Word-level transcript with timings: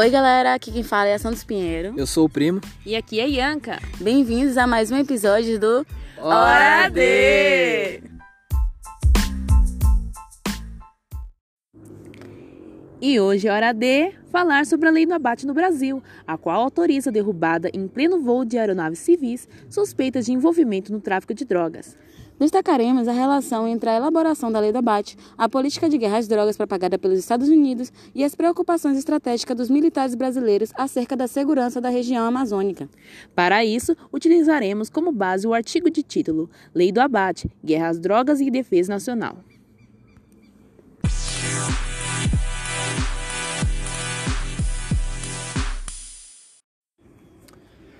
Oi, 0.00 0.08
galera, 0.08 0.54
aqui 0.54 0.72
quem 0.72 0.82
fala 0.82 1.10
é 1.10 1.14
a 1.14 1.18
Santos 1.18 1.44
Pinheiro. 1.44 1.92
Eu 1.94 2.06
sou 2.06 2.24
o 2.24 2.28
primo. 2.28 2.58
E 2.86 2.96
aqui 2.96 3.20
é 3.20 3.28
Ianca. 3.28 3.78
Bem-vindos 4.00 4.56
a 4.56 4.66
mais 4.66 4.90
um 4.90 4.96
episódio 4.96 5.60
do 5.60 5.86
Hora 6.16 6.88
D! 6.88 8.02
E 12.98 13.20
hoje 13.20 13.46
é 13.46 13.52
hora 13.52 13.74
de 13.74 14.14
falar 14.32 14.64
sobre 14.64 14.88
a 14.88 14.90
lei 14.90 15.04
do 15.04 15.12
abate 15.12 15.46
no 15.46 15.52
Brasil, 15.52 16.02
a 16.26 16.38
qual 16.38 16.62
autoriza 16.62 17.10
a 17.10 17.12
derrubada 17.12 17.68
em 17.74 17.86
pleno 17.86 18.22
voo 18.22 18.42
de 18.42 18.56
aeronaves 18.56 19.00
civis 19.00 19.46
suspeitas 19.68 20.24
de 20.24 20.32
envolvimento 20.32 20.90
no 20.90 21.00
tráfico 21.02 21.34
de 21.34 21.44
drogas. 21.44 21.94
Destacaremos 22.40 23.06
a 23.06 23.12
relação 23.12 23.68
entre 23.68 23.90
a 23.90 23.96
elaboração 23.96 24.50
da 24.50 24.58
lei 24.58 24.72
do 24.72 24.78
abate, 24.78 25.14
a 25.36 25.46
política 25.46 25.90
de 25.90 25.98
guerra 25.98 26.16
às 26.16 26.26
drogas 26.26 26.56
propagada 26.56 26.98
pelos 26.98 27.18
Estados 27.18 27.50
Unidos 27.50 27.92
e 28.14 28.24
as 28.24 28.34
preocupações 28.34 28.96
estratégicas 28.96 29.54
dos 29.54 29.68
militares 29.68 30.14
brasileiros 30.14 30.70
acerca 30.74 31.14
da 31.14 31.28
segurança 31.28 31.82
da 31.82 31.90
região 31.90 32.24
amazônica. 32.24 32.88
Para 33.34 33.62
isso, 33.62 33.94
utilizaremos 34.10 34.88
como 34.88 35.12
base 35.12 35.46
o 35.46 35.52
artigo 35.52 35.90
de 35.90 36.02
título 36.02 36.48
Lei 36.74 36.90
do 36.90 37.02
Abate, 37.02 37.50
Guerra 37.62 37.88
às 37.88 37.98
Drogas 37.98 38.40
e 38.40 38.50
Defesa 38.50 38.90
Nacional. 38.90 39.36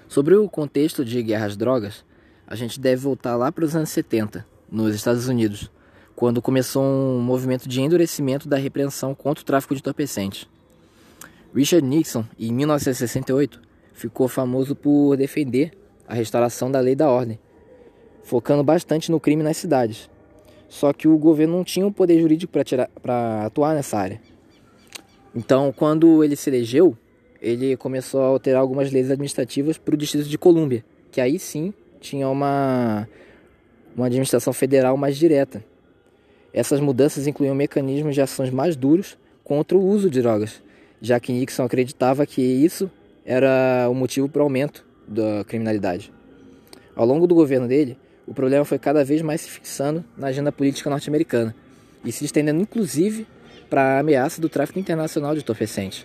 Sobre 0.09 0.34
o 0.34 0.48
contexto 0.48 1.05
de 1.05 1.23
guerra 1.23 1.45
às 1.45 1.59
drogas, 1.59 2.05
a 2.51 2.57
gente 2.57 2.81
deve 2.81 3.01
voltar 3.01 3.37
lá 3.37 3.53
para 3.53 3.65
os 3.65 3.77
anos 3.77 3.91
70, 3.91 4.45
nos 4.69 4.93
Estados 4.93 5.29
Unidos, 5.29 5.71
quando 6.17 6.43
começou 6.43 6.83
um 6.83 7.21
movimento 7.21 7.69
de 7.69 7.81
endurecimento 7.81 8.49
da 8.49 8.57
repreensão 8.57 9.15
contra 9.15 9.41
o 9.41 9.47
tráfico 9.47 9.73
de 9.73 9.79
entorpecentes. 9.79 10.48
Richard 11.55 11.87
Nixon, 11.87 12.25
em 12.37 12.53
1968, 12.53 13.62
ficou 13.92 14.27
famoso 14.27 14.75
por 14.75 15.17
defender 15.17 15.70
a 16.09 16.15
restauração 16.15 16.69
da 16.73 16.81
lei 16.81 16.97
da 16.97 17.09
ordem, 17.09 17.39
focando 18.25 18.64
bastante 18.64 19.12
no 19.12 19.20
crime 19.20 19.45
nas 19.45 19.57
cidades. 19.57 20.11
Só 20.69 20.92
que 20.92 21.07
o 21.07 21.17
governo 21.17 21.57
não 21.57 21.64
tinha 21.64 21.87
o 21.87 21.92
poder 21.92 22.20
jurídico 22.20 22.53
para 23.01 23.47
atuar 23.47 23.77
nessa 23.77 23.97
área. 23.97 24.20
Então, 25.33 25.73
quando 25.73 26.25
ele 26.25 26.35
se 26.35 26.51
elegeu, 26.51 26.97
ele 27.41 27.77
começou 27.77 28.23
a 28.23 28.27
alterar 28.27 28.61
algumas 28.61 28.91
leis 28.91 29.09
administrativas 29.09 29.79
para 29.79 29.95
o 29.95 29.98
Distrito 29.98 30.29
de 30.29 30.37
Colômbia, 30.37 30.85
que 31.12 31.20
aí 31.20 31.39
sim 31.39 31.73
tinha 32.01 32.29
uma, 32.29 33.09
uma 33.95 34.06
administração 34.06 34.53
federal 34.53 34.97
mais 34.97 35.17
direta. 35.17 35.65
Essas 36.53 36.81
mudanças 36.81 37.27
incluíam 37.27 37.55
mecanismos 37.55 38.15
de 38.15 38.20
ações 38.20 38.51
mais 38.51 38.75
duros 38.75 39.17
contra 39.45 39.77
o 39.77 39.84
uso 39.84 40.11
de 40.11 40.20
drogas, 40.20 40.62
já 41.01 41.20
que 41.20 41.33
Nixon 41.33 41.65
acreditava 41.65 42.27
que 42.27 42.42
isso 42.42 42.91
era 43.25 43.89
o 43.89 43.95
motivo 43.95 44.29
para 44.29 44.41
o 44.41 44.45
aumento 44.45 44.84
da 45.07 45.45
criminalidade. 45.45 46.12
Ao 46.97 47.07
longo 47.07 47.27
do 47.27 47.34
governo 47.34 47.69
dele, 47.69 47.97
o 48.27 48.35
problema 48.35 48.64
foi 48.64 48.79
cada 48.79 49.05
vez 49.05 49.23
mais 49.23 49.42
se 49.42 49.51
fixando 49.51 50.05
na 50.17 50.29
agenda 50.29 50.51
política 50.51 50.91
norte-americana 50.91 51.55
e 52.05 52.12
se 52.12 52.25
estendendo 52.25 52.61
inclusive 52.61 53.27
para 53.69 53.83
a 53.83 53.98
ameaça 54.01 54.41
do 54.41 54.48
tráfico 54.48 54.79
internacional 54.79 55.35
de 55.35 55.41
entorpecentes. 55.41 56.05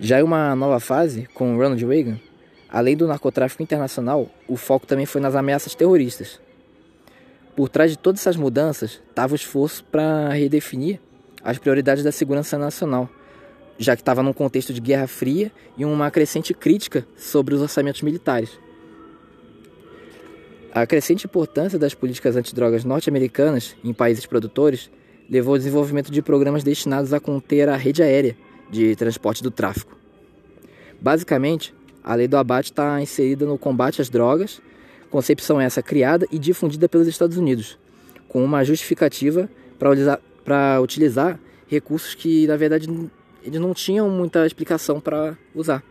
Já 0.00 0.20
em 0.20 0.22
uma 0.22 0.54
nova 0.56 0.80
fase, 0.80 1.28
com 1.34 1.56
Ronald 1.56 1.84
Reagan, 1.84 2.18
Além 2.72 2.96
do 2.96 3.06
narcotráfico 3.06 3.62
internacional, 3.62 4.30
o 4.48 4.56
foco 4.56 4.86
também 4.86 5.04
foi 5.04 5.20
nas 5.20 5.34
ameaças 5.34 5.74
terroristas. 5.74 6.40
Por 7.54 7.68
trás 7.68 7.90
de 7.90 7.98
todas 7.98 8.22
essas 8.22 8.34
mudanças 8.34 9.02
estava 9.10 9.34
o 9.34 9.36
esforço 9.36 9.84
para 9.84 10.30
redefinir 10.30 10.98
as 11.44 11.58
prioridades 11.58 12.02
da 12.02 12.10
segurança 12.10 12.56
nacional, 12.56 13.10
já 13.76 13.94
que 13.94 14.00
estava 14.00 14.22
num 14.22 14.32
contexto 14.32 14.72
de 14.72 14.80
guerra 14.80 15.06
fria 15.06 15.52
e 15.76 15.84
uma 15.84 16.10
crescente 16.10 16.54
crítica 16.54 17.06
sobre 17.14 17.54
os 17.54 17.60
orçamentos 17.60 18.00
militares. 18.00 18.58
A 20.72 20.86
crescente 20.86 21.26
importância 21.26 21.78
das 21.78 21.92
políticas 21.92 22.36
antidrogas 22.36 22.84
norte-americanas 22.84 23.76
em 23.84 23.92
países 23.92 24.24
produtores 24.24 24.90
levou 25.28 25.52
ao 25.52 25.58
desenvolvimento 25.58 26.10
de 26.10 26.22
programas 26.22 26.64
destinados 26.64 27.12
a 27.12 27.20
conter 27.20 27.68
a 27.68 27.76
rede 27.76 28.02
aérea 28.02 28.34
de 28.70 28.96
transporte 28.96 29.42
do 29.42 29.50
tráfico. 29.50 29.94
Basicamente, 30.98 31.74
a 32.04 32.14
lei 32.14 32.26
do 32.26 32.36
abate 32.36 32.70
está 32.70 33.00
inserida 33.00 33.46
no 33.46 33.56
combate 33.56 34.00
às 34.00 34.10
drogas, 34.10 34.60
concepção 35.10 35.60
essa 35.60 35.82
criada 35.82 36.26
e 36.30 36.38
difundida 36.38 36.88
pelos 36.88 37.06
Estados 37.06 37.36
Unidos, 37.36 37.78
com 38.28 38.44
uma 38.44 38.64
justificativa 38.64 39.48
para 39.78 40.80
utilizar 40.80 41.38
recursos 41.68 42.14
que, 42.14 42.46
na 42.46 42.56
verdade, 42.56 42.88
eles 43.42 43.60
não 43.60 43.74
tinham 43.74 44.08
muita 44.08 44.46
explicação 44.46 45.00
para 45.00 45.36
usar. 45.54 45.82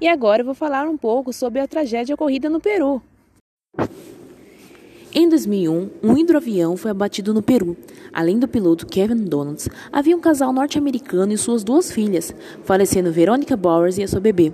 E 0.00 0.08
agora 0.08 0.42
eu 0.42 0.46
vou 0.46 0.54
falar 0.54 0.88
um 0.88 0.96
pouco 0.96 1.32
sobre 1.32 1.60
a 1.60 1.68
tragédia 1.68 2.14
ocorrida 2.14 2.50
no 2.50 2.60
Peru. 2.60 3.00
Em 5.22 5.28
2001, 5.28 5.88
um 6.02 6.18
hidroavião 6.18 6.76
foi 6.76 6.90
abatido 6.90 7.32
no 7.32 7.40
Peru. 7.40 7.76
Além 8.12 8.40
do 8.40 8.48
piloto 8.48 8.84
Kevin 8.84 9.22
Donalds, 9.22 9.68
havia 9.92 10.16
um 10.16 10.20
casal 10.20 10.52
norte-americano 10.52 11.32
e 11.32 11.38
suas 11.38 11.62
duas 11.62 11.92
filhas, 11.92 12.34
falecendo 12.64 13.12
Veronica 13.12 13.56
Bowers 13.56 13.98
e 13.98 14.02
a 14.02 14.08
sua 14.08 14.18
bebê. 14.18 14.52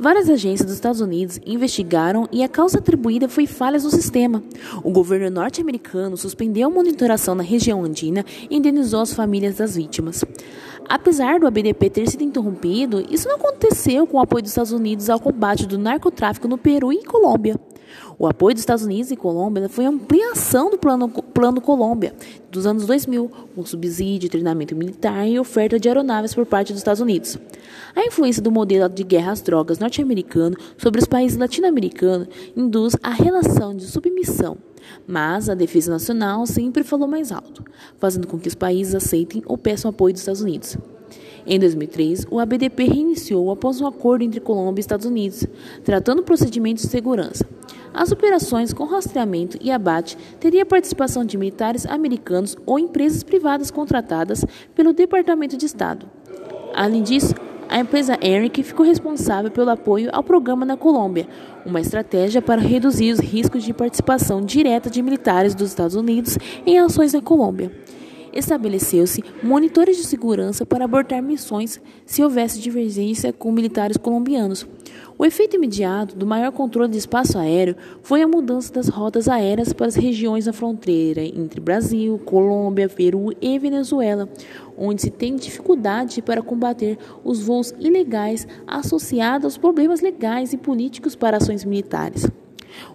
Várias 0.00 0.28
agências 0.28 0.66
dos 0.66 0.74
Estados 0.74 1.00
Unidos 1.00 1.38
investigaram 1.46 2.28
e 2.32 2.42
a 2.42 2.48
causa 2.48 2.78
atribuída 2.78 3.28
foi 3.28 3.46
falhas 3.46 3.84
no 3.84 3.90
sistema. 3.92 4.42
O 4.82 4.90
governo 4.90 5.30
norte-americano 5.30 6.16
suspendeu 6.16 6.66
a 6.66 6.72
monitoração 6.72 7.36
na 7.36 7.44
região 7.44 7.84
andina 7.84 8.24
e 8.50 8.56
indenizou 8.56 9.02
as 9.02 9.12
famílias 9.12 9.58
das 9.58 9.76
vítimas. 9.76 10.24
Apesar 10.88 11.38
do 11.38 11.46
ABDP 11.46 11.88
ter 11.88 12.10
sido 12.10 12.24
interrompido, 12.24 13.00
isso 13.08 13.28
não 13.28 13.36
aconteceu 13.36 14.08
com 14.08 14.16
o 14.16 14.20
apoio 14.20 14.42
dos 14.42 14.50
Estados 14.50 14.72
Unidos 14.72 15.08
ao 15.08 15.20
combate 15.20 15.68
do 15.68 15.78
narcotráfico 15.78 16.48
no 16.48 16.58
Peru 16.58 16.92
e 16.92 17.04
Colômbia. 17.04 17.54
O 18.20 18.26
apoio 18.26 18.52
dos 18.52 18.60
Estados 18.60 18.84
Unidos 18.84 19.10
e 19.10 19.16
Colômbia 19.16 19.66
foi 19.66 19.86
a 19.86 19.88
ampliação 19.88 20.68
do 20.68 20.76
Plano, 20.76 21.08
plano 21.08 21.58
Colômbia 21.58 22.14
dos 22.50 22.66
anos 22.66 22.84
2000, 22.84 23.30
com 23.54 23.64
subsídio, 23.64 24.28
treinamento 24.28 24.76
militar 24.76 25.26
e 25.26 25.38
oferta 25.38 25.80
de 25.80 25.88
aeronaves 25.88 26.34
por 26.34 26.44
parte 26.44 26.70
dos 26.70 26.80
Estados 26.80 27.00
Unidos. 27.00 27.38
A 27.96 28.04
influência 28.04 28.42
do 28.42 28.52
modelo 28.52 28.86
de 28.90 29.04
guerra 29.04 29.32
às 29.32 29.40
drogas 29.40 29.78
norte-americano 29.78 30.54
sobre 30.76 31.00
os 31.00 31.06
países 31.06 31.38
latino-americanos 31.38 32.28
induz 32.54 32.94
a 33.02 33.08
relação 33.08 33.74
de 33.74 33.86
submissão, 33.86 34.58
mas 35.06 35.48
a 35.48 35.54
defesa 35.54 35.90
nacional 35.90 36.44
sempre 36.44 36.84
falou 36.84 37.08
mais 37.08 37.32
alto, 37.32 37.64
fazendo 37.96 38.26
com 38.26 38.38
que 38.38 38.48
os 38.48 38.54
países 38.54 38.94
aceitem 38.94 39.42
ou 39.46 39.56
peçam 39.56 39.88
apoio 39.88 40.12
dos 40.12 40.20
Estados 40.20 40.42
Unidos. 40.42 40.76
Em 41.46 41.58
2003, 41.58 42.26
o 42.30 42.38
ABDP 42.38 42.84
reiniciou 42.84 43.50
após 43.50 43.80
um 43.80 43.86
acordo 43.86 44.22
entre 44.22 44.40
Colômbia 44.40 44.80
e 44.80 44.82
Estados 44.82 45.06
Unidos, 45.06 45.46
tratando 45.82 46.22
procedimentos 46.22 46.84
de 46.84 46.90
segurança. 46.90 47.46
As 47.92 48.12
operações 48.12 48.72
com 48.72 48.84
rastreamento 48.84 49.58
e 49.60 49.70
abate 49.70 50.16
teriam 50.38 50.64
participação 50.64 51.24
de 51.24 51.36
militares 51.36 51.86
americanos 51.86 52.56
ou 52.64 52.78
empresas 52.78 53.22
privadas 53.22 53.70
contratadas 53.70 54.44
pelo 54.74 54.92
Departamento 54.92 55.56
de 55.56 55.66
Estado. 55.66 56.08
Além 56.74 57.02
disso, 57.02 57.34
a 57.68 57.78
empresa 57.78 58.18
Eric 58.22 58.62
ficou 58.62 58.84
responsável 58.84 59.50
pelo 59.50 59.70
apoio 59.70 60.08
ao 60.12 60.24
programa 60.24 60.64
na 60.64 60.76
Colômbia, 60.76 61.28
uma 61.64 61.80
estratégia 61.80 62.42
para 62.42 62.60
reduzir 62.60 63.12
os 63.12 63.20
riscos 63.20 63.62
de 63.62 63.72
participação 63.72 64.40
direta 64.40 64.90
de 64.90 65.02
militares 65.02 65.54
dos 65.54 65.68
Estados 65.68 65.94
Unidos 65.94 66.36
em 66.66 66.78
ações 66.78 67.12
na 67.12 67.20
Colômbia 67.20 67.70
estabeleceu-se 68.32 69.24
monitores 69.42 69.96
de 69.96 70.04
segurança 70.04 70.64
para 70.66 70.84
abortar 70.84 71.22
missões 71.22 71.80
se 72.04 72.22
houvesse 72.22 72.60
divergência 72.60 73.32
com 73.32 73.52
militares 73.52 73.96
colombianos. 73.96 74.66
O 75.18 75.26
efeito 75.26 75.56
imediato 75.56 76.16
do 76.16 76.26
maior 76.26 76.50
controle 76.50 76.90
de 76.90 76.96
espaço 76.96 77.38
aéreo 77.38 77.76
foi 78.02 78.22
a 78.22 78.26
mudança 78.26 78.72
das 78.72 78.88
rotas 78.88 79.28
aéreas 79.28 79.72
para 79.72 79.86
as 79.86 79.94
regiões 79.94 80.46
da 80.46 80.52
fronteira 80.52 81.22
entre 81.22 81.60
Brasil, 81.60 82.18
Colômbia, 82.24 82.88
Peru 82.88 83.30
e 83.40 83.58
Venezuela, 83.58 84.28
onde 84.78 85.02
se 85.02 85.10
tem 85.10 85.36
dificuldade 85.36 86.22
para 86.22 86.40
combater 86.40 86.98
os 87.22 87.42
voos 87.42 87.74
ilegais 87.78 88.48
associados 88.66 89.44
aos 89.44 89.58
problemas 89.58 90.00
legais 90.00 90.54
e 90.54 90.56
políticos 90.56 91.14
para 91.14 91.36
ações 91.36 91.66
militares. 91.66 92.26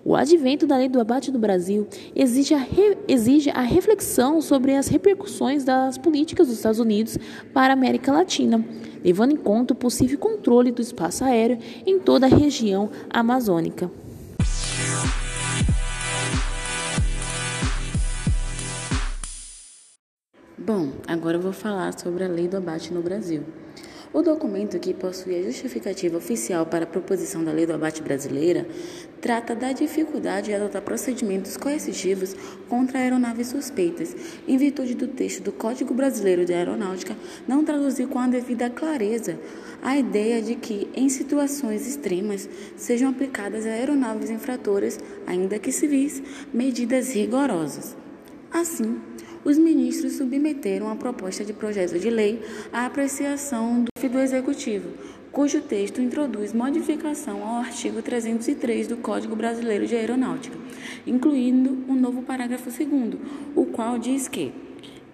O 0.03 0.15
advento 0.15 0.65
da 0.67 0.77
lei 0.77 0.89
do 0.89 0.99
abate 0.99 1.31
no 1.31 1.39
Brasil 1.39 1.87
exige 2.15 2.53
a, 2.53 2.57
re, 2.57 2.97
exige 3.07 3.49
a 3.49 3.61
reflexão 3.61 4.41
sobre 4.41 4.75
as 4.75 4.87
repercussões 4.87 5.63
das 5.63 5.97
políticas 5.97 6.47
dos 6.47 6.57
Estados 6.57 6.79
Unidos 6.79 7.17
para 7.53 7.73
a 7.73 7.77
América 7.77 8.11
Latina, 8.11 8.63
levando 9.03 9.33
em 9.33 9.37
conta 9.37 9.73
o 9.73 9.77
possível 9.77 10.17
controle 10.17 10.71
do 10.71 10.81
espaço 10.81 11.23
aéreo 11.23 11.59
em 11.85 11.99
toda 11.99 12.25
a 12.25 12.29
região 12.29 12.89
amazônica. 13.09 13.89
Bom, 20.57 20.93
agora 21.07 21.37
eu 21.37 21.41
vou 21.41 21.53
falar 21.53 21.97
sobre 21.99 22.23
a 22.23 22.27
lei 22.27 22.47
do 22.47 22.57
abate 22.57 22.91
no 22.91 23.01
Brasil. 23.01 23.43
O 24.13 24.21
documento, 24.21 24.79
que 24.79 24.93
possui 24.93 25.37
a 25.37 25.41
justificativa 25.43 26.17
oficial 26.17 26.65
para 26.65 26.83
a 26.83 26.87
proposição 26.87 27.43
da 27.43 27.51
lei 27.51 27.65
do 27.65 27.73
abate 27.73 28.01
brasileira, 28.01 28.65
trata 29.19 29.55
da 29.55 29.71
dificuldade 29.71 30.47
de 30.47 30.53
adotar 30.53 30.81
procedimentos 30.81 31.57
coercitivos 31.57 32.35
contra 32.69 32.99
aeronaves 32.99 33.47
suspeitas, 33.47 34.15
em 34.47 34.57
virtude 34.57 34.95
do 34.95 35.07
texto 35.07 35.43
do 35.43 35.51
Código 35.51 35.93
Brasileiro 35.93 36.45
de 36.45 36.53
Aeronáutica 36.53 37.15
não 37.47 37.65
traduzir 37.65 38.07
com 38.07 38.19
a 38.19 38.27
devida 38.27 38.69
clareza 38.69 39.39
a 39.81 39.97
ideia 39.97 40.41
de 40.41 40.55
que, 40.55 40.87
em 40.95 41.09
situações 41.09 41.87
extremas, 41.87 42.49
sejam 42.75 43.09
aplicadas 43.09 43.65
a 43.65 43.69
aeronaves 43.69 44.29
infratoras, 44.29 44.99
ainda 45.27 45.59
que 45.59 45.71
civis, 45.71 46.23
medidas 46.53 47.13
rigorosas. 47.13 47.95
Assim, 48.51 48.99
os 49.45 49.59
ministros 49.59 50.13
submeteram 50.13 50.89
a 50.89 50.95
proposta 50.95 51.45
de 51.45 51.53
projeto 51.53 51.99
de 51.99 52.09
lei 52.09 52.41
à 52.73 52.87
apreciação 52.87 53.83
do 53.83 54.19
Executivo, 54.19 54.89
cujo 55.31 55.61
texto 55.61 56.01
introduz 56.01 56.51
modificação 56.51 57.43
ao 57.43 57.57
artigo 57.57 58.01
303 58.01 58.87
do 58.87 58.97
Código 58.97 59.35
Brasileiro 59.35 59.85
de 59.85 59.95
Aeronáutica, 59.95 60.57
incluindo 61.05 61.77
um 61.87 61.95
novo 61.95 62.23
parágrafo 62.23 62.71
2, 62.71 63.19
o 63.55 63.65
qual 63.65 63.99
diz 63.99 64.27
que 64.27 64.51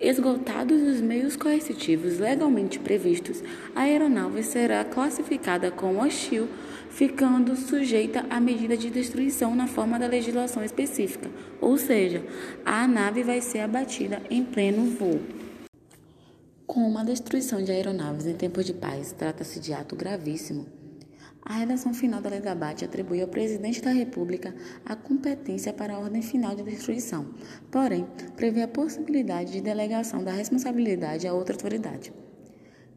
Esgotados 0.02 0.82
os 0.82 1.00
meios 1.00 1.36
coercitivos 1.36 2.18
legalmente 2.18 2.80
previstos, 2.80 3.44
a 3.76 3.82
aeronave 3.82 4.42
será 4.42 4.84
classificada 4.84 5.70
como 5.70 6.04
hostil, 6.04 6.50
ficando 6.90 7.56
sujeita 7.56 8.26
à 8.28 8.40
medida 8.40 8.76
de 8.76 8.90
destruição 8.90 9.56
na 9.56 9.68
forma 9.68 10.00
da 10.00 10.08
legislação 10.08 10.64
específica, 10.64 11.30
ou 11.62 11.78
seja, 11.78 12.26
a 12.66 12.88
nave 12.88 13.22
vai 13.22 13.42
ser 13.42 13.60
abatida 13.60 14.24
em 14.28 14.44
pleno 14.44 14.90
voo. 14.90 15.22
Como 16.66 16.98
a 16.98 17.04
destruição 17.04 17.64
de 17.64 17.72
aeronaves 17.72 18.26
em 18.26 18.34
tempos 18.34 18.66
de 18.66 18.74
paz 18.74 19.12
trata-se 19.12 19.60
de 19.60 19.72
ato 19.72 19.96
gravíssimo, 19.96 20.81
a 21.44 21.54
redação 21.54 21.94
final 21.94 22.22
da 22.22 22.30
Lei 22.30 22.40
da 22.40 22.52
Abate 22.52 22.86
atribui 22.86 23.22
ao 23.22 23.28
Presidente 23.28 23.82
da 23.82 23.92
República 23.92 24.54
a 24.86 24.96
competência 24.96 25.74
para 25.74 25.96
a 25.96 26.00
ordem 26.00 26.22
final 26.22 26.56
de 26.56 26.64
destruição, 26.64 27.28
porém, 27.72 28.08
prevê 28.36 28.62
a 28.62 28.68
possibilidade 28.68 29.52
de 29.52 29.62
delegação 29.62 30.24
da 30.24 30.32
responsabilidade 30.32 31.28
a 31.28 31.34
outra 31.34 31.56
autoridade. 31.56 32.14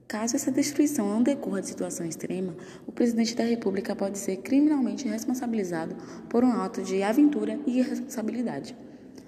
Caso 0.06 0.36
essa 0.36 0.52
destruição 0.52 1.08
não 1.08 1.22
decorra 1.22 1.62
de 1.62 1.68
situação 1.68 2.06
extrema, 2.06 2.54
o 2.86 2.92
Presidente 2.92 3.34
da 3.34 3.44
República 3.44 3.96
pode 3.96 4.18
ser 4.18 4.36
criminalmente 4.36 5.08
responsabilizado 5.08 5.96
por 6.28 6.44
um 6.44 6.52
ato 6.52 6.82
de 6.82 7.02
aventura 7.02 7.58
e 7.66 7.78
irresponsabilidade. 7.78 8.76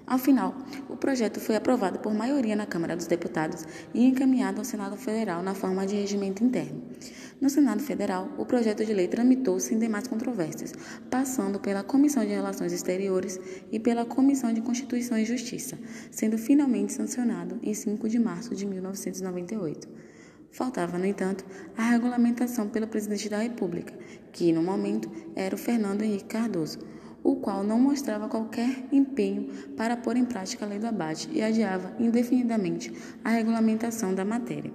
Ao 0.07 0.17
final, 0.17 0.55
o 0.87 0.95
projeto 0.95 1.37
foi 1.37 1.57
aprovado 1.57 1.99
por 1.99 2.13
maioria 2.13 2.55
na 2.55 2.65
Câmara 2.65 2.95
dos 2.95 3.07
Deputados 3.07 3.65
e 3.93 4.05
encaminhado 4.05 4.59
ao 4.59 4.63
Senado 4.63 4.95
Federal 4.95 5.43
na 5.43 5.53
forma 5.53 5.85
de 5.85 5.95
regimento 5.95 6.45
interno. 6.45 6.81
No 7.41 7.49
Senado 7.49 7.83
Federal, 7.83 8.29
o 8.37 8.45
projeto 8.45 8.85
de 8.85 8.93
lei 8.93 9.09
tramitou 9.09 9.59
sem 9.59 9.77
demais 9.77 10.07
controvérsias, 10.07 10.73
passando 11.11 11.59
pela 11.59 11.83
Comissão 11.83 12.23
de 12.23 12.29
Relações 12.29 12.71
Exteriores 12.71 13.37
e 13.69 13.81
pela 13.81 14.05
Comissão 14.05 14.53
de 14.53 14.61
Constituição 14.61 15.17
e 15.17 15.25
Justiça, 15.25 15.77
sendo 16.09 16.37
finalmente 16.37 16.93
sancionado 16.93 17.59
em 17.61 17.73
5 17.73 18.07
de 18.07 18.17
março 18.17 18.55
de 18.55 18.65
1998. 18.65 19.89
Faltava, 20.51 20.97
no 20.97 21.05
entanto, 21.05 21.45
a 21.77 21.83
regulamentação 21.83 22.69
pelo 22.69 22.87
presidente 22.87 23.27
da 23.27 23.39
República, 23.39 23.93
que, 24.31 24.53
no 24.53 24.63
momento, 24.63 25.11
era 25.35 25.53
o 25.53 25.57
Fernando 25.57 26.01
Henrique 26.01 26.27
Cardoso 26.27 26.79
o 27.23 27.35
qual 27.35 27.63
não 27.63 27.79
mostrava 27.79 28.27
qualquer 28.27 28.85
empenho 28.91 29.49
para 29.75 29.97
pôr 29.97 30.17
em 30.17 30.25
prática 30.25 30.65
a 30.65 30.67
lei 30.67 30.79
do 30.79 30.87
abate 30.87 31.29
e 31.31 31.41
adiava 31.41 31.93
indefinidamente 31.99 32.93
a 33.23 33.29
regulamentação 33.29 34.13
da 34.13 34.23
matéria. 34.23 34.71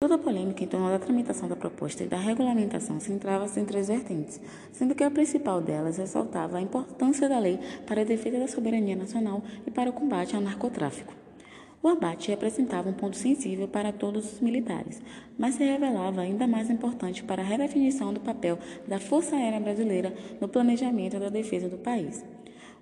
Toda 0.00 0.14
a 0.14 0.18
polêmica 0.18 0.62
em 0.62 0.68
torno 0.68 0.88
da 0.88 0.98
tramitação 0.98 1.48
da 1.48 1.56
proposta 1.56 2.04
e 2.04 2.06
da 2.06 2.16
regulamentação 2.16 3.00
centrava-se 3.00 3.58
em 3.58 3.64
três 3.64 3.88
vertentes, 3.88 4.40
sendo 4.72 4.94
que 4.94 5.02
a 5.02 5.10
principal 5.10 5.60
delas 5.60 5.98
ressaltava 5.98 6.58
a 6.58 6.62
importância 6.62 7.28
da 7.28 7.38
lei 7.38 7.58
para 7.84 8.02
a 8.02 8.04
defesa 8.04 8.38
da 8.38 8.46
soberania 8.46 8.94
nacional 8.94 9.42
e 9.66 9.70
para 9.70 9.90
o 9.90 9.92
combate 9.92 10.36
ao 10.36 10.40
narcotráfico. 10.40 11.27
O 11.80 11.86
abate 11.86 12.30
representava 12.30 12.88
um 12.88 12.92
ponto 12.92 13.16
sensível 13.16 13.68
para 13.68 13.92
todos 13.92 14.32
os 14.32 14.40
militares, 14.40 15.00
mas 15.38 15.54
se 15.54 15.62
revelava 15.62 16.22
ainda 16.22 16.44
mais 16.44 16.68
importante 16.68 17.22
para 17.22 17.40
a 17.40 17.44
redefinição 17.44 18.12
do 18.12 18.18
papel 18.18 18.58
da 18.88 18.98
Força 18.98 19.36
Aérea 19.36 19.60
Brasileira 19.60 20.12
no 20.40 20.48
planejamento 20.48 21.20
da 21.20 21.28
defesa 21.28 21.68
do 21.68 21.78
país. 21.78 22.24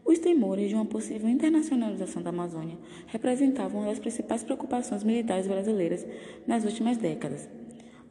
Os 0.03 0.19
temores 0.19 0.71
de 0.71 0.75
uma 0.75 0.87
possível 0.87 1.29
internacionalização 1.29 2.23
da 2.23 2.31
Amazônia 2.31 2.79
representavam 3.09 3.83
uma 3.83 3.91
das 3.91 3.99
principais 3.99 4.43
preocupações 4.43 5.05
militares 5.05 5.47
brasileiras 5.47 6.07
nas 6.47 6.65
últimas 6.65 6.97
décadas. 6.97 7.47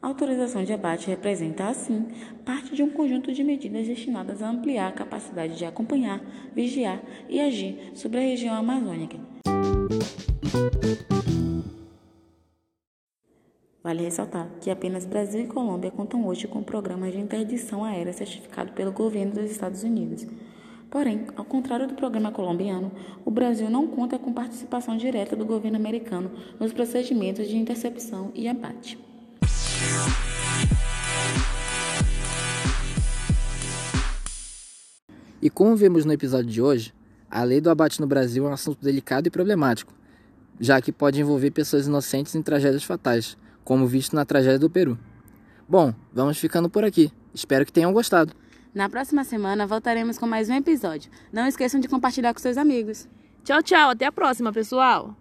A 0.00 0.06
autorização 0.06 0.62
de 0.62 0.72
abate 0.72 1.08
representa, 1.08 1.68
assim, 1.68 2.06
parte 2.44 2.76
de 2.76 2.82
um 2.82 2.90
conjunto 2.90 3.32
de 3.32 3.42
medidas 3.42 3.88
destinadas 3.88 4.40
a 4.40 4.50
ampliar 4.50 4.88
a 4.88 4.92
capacidade 4.92 5.56
de 5.56 5.64
acompanhar, 5.64 6.20
vigiar 6.54 7.02
e 7.28 7.40
agir 7.40 7.90
sobre 7.94 8.18
a 8.18 8.22
região 8.22 8.54
amazônica 8.54 9.16
Vale 13.82 14.02
ressaltar 14.02 14.48
que 14.60 14.70
apenas 14.70 15.04
Brasil 15.04 15.42
e 15.42 15.46
Colômbia 15.46 15.90
contam 15.90 16.26
hoje 16.26 16.48
com 16.48 16.62
programas 16.62 17.12
de 17.12 17.20
interdição 17.20 17.84
aérea 17.84 18.12
certificado 18.12 18.72
pelo 18.72 18.92
governo 18.92 19.32
dos 19.34 19.50
Estados 19.50 19.82
Unidos. 19.82 20.26
Porém, 20.90 21.26
ao 21.36 21.44
contrário 21.44 21.86
do 21.86 21.94
programa 21.94 22.32
colombiano, 22.32 22.90
o 23.24 23.30
Brasil 23.30 23.68
não 23.68 23.86
conta 23.86 24.18
com 24.18 24.32
participação 24.32 24.96
direta 24.96 25.36
do 25.36 25.44
governo 25.44 25.76
americano 25.76 26.30
nos 26.58 26.72
procedimentos 26.72 27.48
de 27.48 27.56
intercepção 27.56 28.32
e 28.34 28.48
abate. 28.48 28.98
E 35.40 35.50
como 35.50 35.76
vemos 35.76 36.04
no 36.04 36.12
episódio 36.12 36.50
de 36.50 36.60
hoje, 36.60 36.92
a 37.30 37.44
lei 37.44 37.60
do 37.60 37.70
abate 37.70 38.00
no 38.00 38.06
Brasil 38.06 38.46
é 38.46 38.48
um 38.48 38.52
assunto 38.52 38.82
delicado 38.82 39.26
e 39.26 39.30
problemático, 39.30 39.92
já 40.60 40.80
que 40.80 40.92
pode 40.92 41.20
envolver 41.20 41.50
pessoas 41.50 41.86
inocentes 41.86 42.34
em 42.34 42.42
tragédias 42.42 42.84
fatais, 42.84 43.36
como 43.64 43.86
visto 43.86 44.14
na 44.14 44.24
tragédia 44.24 44.58
do 44.58 44.70
Peru. 44.70 44.98
Bom, 45.68 45.92
vamos 46.12 46.38
ficando 46.38 46.70
por 46.70 46.84
aqui. 46.84 47.12
Espero 47.34 47.66
que 47.66 47.72
tenham 47.72 47.92
gostado. 47.92 48.32
Na 48.74 48.88
próxima 48.88 49.24
semana 49.24 49.66
voltaremos 49.66 50.18
com 50.18 50.26
mais 50.26 50.48
um 50.48 50.54
episódio. 50.54 51.10
Não 51.32 51.46
esqueçam 51.46 51.80
de 51.80 51.88
compartilhar 51.88 52.32
com 52.34 52.40
seus 52.40 52.56
amigos. 52.56 53.08
Tchau, 53.42 53.62
tchau. 53.62 53.90
Até 53.90 54.06
a 54.06 54.12
próxima, 54.12 54.52
pessoal. 54.52 55.16